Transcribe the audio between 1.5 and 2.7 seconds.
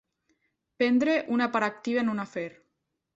part activa en un afer.